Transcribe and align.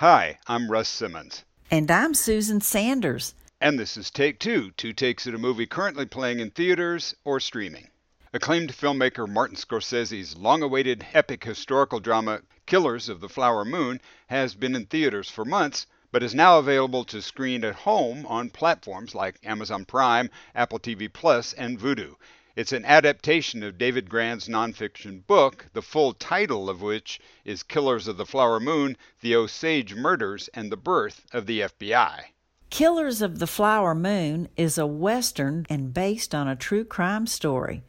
Hi, 0.00 0.38
I'm 0.46 0.70
Russ 0.70 0.88
Simmons. 0.88 1.44
And 1.72 1.90
I'm 1.90 2.14
Susan 2.14 2.60
Sanders. 2.60 3.34
And 3.60 3.80
this 3.80 3.96
is 3.96 4.12
Take 4.12 4.38
Two, 4.38 4.70
two 4.76 4.92
takes 4.92 5.26
at 5.26 5.34
a 5.34 5.38
movie 5.38 5.66
currently 5.66 6.06
playing 6.06 6.38
in 6.38 6.52
theaters 6.52 7.16
or 7.24 7.40
streaming. 7.40 7.88
Acclaimed 8.32 8.72
filmmaker 8.72 9.28
Martin 9.28 9.56
Scorsese's 9.56 10.36
long 10.36 10.62
awaited 10.62 11.04
epic 11.14 11.42
historical 11.42 11.98
drama 11.98 12.42
Killers 12.64 13.08
of 13.08 13.18
the 13.18 13.28
Flower 13.28 13.64
Moon 13.64 14.00
has 14.28 14.54
been 14.54 14.76
in 14.76 14.86
theaters 14.86 15.28
for 15.30 15.44
months, 15.44 15.88
but 16.12 16.22
is 16.22 16.32
now 16.32 16.60
available 16.60 17.04
to 17.06 17.20
screen 17.20 17.64
at 17.64 17.74
home 17.74 18.24
on 18.26 18.50
platforms 18.50 19.16
like 19.16 19.40
Amazon 19.42 19.84
Prime, 19.84 20.30
Apple 20.54 20.78
TV 20.78 21.12
Plus, 21.12 21.52
and 21.54 21.76
Vudu. 21.76 22.14
It's 22.58 22.72
an 22.72 22.84
adaptation 22.86 23.62
of 23.62 23.78
David 23.78 24.10
Grann's 24.10 24.48
nonfiction 24.48 25.24
book, 25.28 25.66
the 25.74 25.80
full 25.80 26.12
title 26.12 26.68
of 26.68 26.82
which 26.82 27.20
is 27.44 27.62
Killers 27.62 28.08
of 28.08 28.16
the 28.16 28.26
Flower 28.26 28.58
Moon 28.58 28.96
The 29.20 29.36
Osage 29.36 29.94
Murders 29.94 30.48
and 30.52 30.72
the 30.72 30.76
Birth 30.76 31.24
of 31.32 31.46
the 31.46 31.60
FBI. 31.60 32.20
Killers 32.68 33.22
of 33.22 33.38
the 33.38 33.46
Flower 33.46 33.94
Moon 33.94 34.48
is 34.56 34.76
a 34.76 34.88
Western 34.88 35.66
and 35.70 35.94
based 35.94 36.34
on 36.34 36.48
a 36.48 36.56
true 36.56 36.82
crime 36.82 37.28
story. 37.28 37.84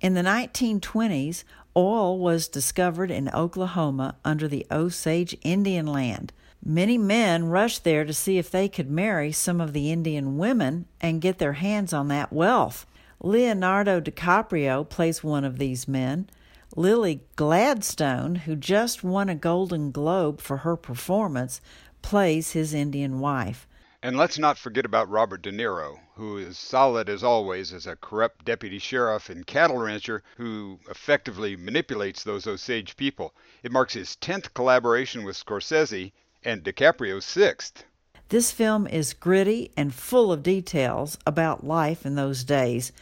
In 0.00 0.14
the 0.14 0.22
1920s, 0.22 1.44
oil 1.76 2.18
was 2.18 2.48
discovered 2.48 3.12
in 3.12 3.28
Oklahoma 3.28 4.16
under 4.24 4.48
the 4.48 4.66
Osage 4.72 5.36
Indian 5.42 5.86
land. 5.86 6.32
Many 6.64 6.98
men 6.98 7.44
rushed 7.44 7.84
there 7.84 8.04
to 8.04 8.12
see 8.12 8.38
if 8.38 8.50
they 8.50 8.68
could 8.68 8.90
marry 8.90 9.30
some 9.30 9.60
of 9.60 9.72
the 9.72 9.92
Indian 9.92 10.36
women 10.36 10.86
and 11.00 11.22
get 11.22 11.38
their 11.38 11.52
hands 11.52 11.92
on 11.92 12.08
that 12.08 12.32
wealth. 12.32 12.86
Leonardo 13.22 14.00
DiCaprio 14.00 14.88
plays 14.88 15.22
one 15.22 15.44
of 15.44 15.58
these 15.58 15.86
men. 15.86 16.30
Lily 16.74 17.20
Gladstone, 17.36 18.34
who 18.34 18.56
just 18.56 19.04
won 19.04 19.28
a 19.28 19.34
Golden 19.34 19.90
Globe 19.90 20.40
for 20.40 20.58
her 20.58 20.74
performance, 20.74 21.60
plays 22.00 22.52
his 22.52 22.72
Indian 22.72 23.20
wife. 23.20 23.68
And 24.02 24.16
let's 24.16 24.38
not 24.38 24.56
forget 24.56 24.86
about 24.86 25.10
Robert 25.10 25.42
De 25.42 25.52
Niro, 25.52 25.98
who 26.14 26.38
is 26.38 26.56
solid 26.56 27.10
as 27.10 27.22
always 27.22 27.74
as 27.74 27.86
a 27.86 27.96
corrupt 27.96 28.46
deputy 28.46 28.78
sheriff 28.78 29.28
and 29.28 29.46
cattle 29.46 29.76
rancher 29.76 30.22
who 30.38 30.80
effectively 30.88 31.56
manipulates 31.56 32.24
those 32.24 32.46
Osage 32.46 32.96
people. 32.96 33.34
It 33.62 33.70
marks 33.70 33.92
his 33.92 34.16
10th 34.16 34.54
collaboration 34.54 35.24
with 35.24 35.36
Scorsese 35.36 36.12
and 36.42 36.64
DiCaprio's 36.64 37.26
6th. 37.26 37.84
This 38.30 38.52
film 38.52 38.86
is 38.86 39.12
gritty 39.12 39.72
and 39.76 39.92
full 39.92 40.32
of 40.32 40.44
details 40.44 41.18
about 41.26 41.66
life 41.66 42.06
in 42.06 42.14
those 42.14 42.44
days. 42.44 42.92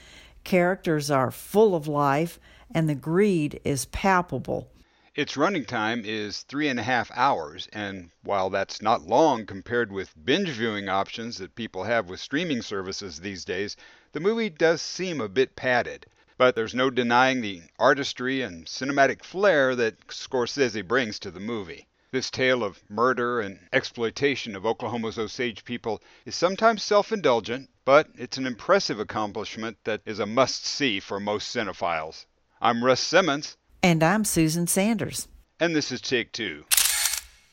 Characters 0.42 1.10
are 1.10 1.30
full 1.30 1.74
of 1.74 1.86
life, 1.86 2.40
and 2.70 2.88
the 2.88 2.94
greed 2.94 3.60
is 3.62 3.84
palpable. 3.84 4.70
Its 5.14 5.36
running 5.36 5.66
time 5.66 6.02
is 6.02 6.44
three 6.44 6.66
and 6.66 6.80
a 6.80 6.82
half 6.82 7.10
hours, 7.14 7.68
and 7.74 8.08
while 8.22 8.48
that's 8.48 8.80
not 8.80 9.02
long 9.02 9.44
compared 9.44 9.92
with 9.92 10.14
binge 10.24 10.48
viewing 10.48 10.88
options 10.88 11.36
that 11.36 11.54
people 11.54 11.84
have 11.84 12.08
with 12.08 12.20
streaming 12.20 12.62
services 12.62 13.20
these 13.20 13.44
days, 13.44 13.76
the 14.12 14.20
movie 14.20 14.48
does 14.48 14.80
seem 14.80 15.20
a 15.20 15.28
bit 15.28 15.54
padded. 15.54 16.06
But 16.38 16.56
there's 16.56 16.74
no 16.74 16.88
denying 16.88 17.42
the 17.42 17.64
artistry 17.78 18.40
and 18.40 18.64
cinematic 18.64 19.22
flair 19.22 19.76
that 19.76 20.06
Scorsese 20.08 20.88
brings 20.88 21.18
to 21.18 21.30
the 21.30 21.38
movie. 21.38 21.87
This 22.10 22.30
tale 22.30 22.64
of 22.64 22.82
murder 22.88 23.40
and 23.40 23.58
exploitation 23.70 24.56
of 24.56 24.64
Oklahoma's 24.64 25.18
Osage 25.18 25.62
people 25.62 26.00
is 26.24 26.34
sometimes 26.34 26.82
self 26.82 27.12
indulgent, 27.12 27.68
but 27.84 28.08
it's 28.16 28.38
an 28.38 28.46
impressive 28.46 28.98
accomplishment 28.98 29.76
that 29.84 30.00
is 30.06 30.18
a 30.18 30.24
must 30.24 30.64
see 30.64 31.00
for 31.00 31.20
most 31.20 31.54
cinephiles. 31.54 32.24
I'm 32.62 32.82
Russ 32.82 33.00
Simmons. 33.00 33.58
And 33.82 34.02
I'm 34.02 34.24
Susan 34.24 34.66
Sanders. 34.66 35.28
And 35.60 35.76
this 35.76 35.92
is 35.92 36.00
Take 36.00 36.32
Two. 36.32 36.64